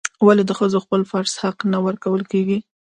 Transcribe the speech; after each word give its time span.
ولې 0.25 0.43
د 0.45 0.51
ښځو 0.59 0.77
خپل 0.85 1.01
فرض 1.11 1.33
حق 1.41 1.57
نه 1.71 1.79
ورکول 1.85 2.21
کیږي؟ 2.31 2.57